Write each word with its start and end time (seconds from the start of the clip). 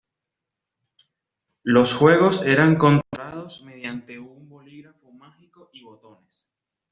Los 1.61 1.93
juegos 1.93 2.41
eran 2.43 2.75
controlados 2.79 3.61
mediante 3.61 4.17
un 4.17 4.49
bolígrafo 4.49 5.11
"mágico" 5.11 5.69
y 5.73 5.83
botones. 5.83 6.51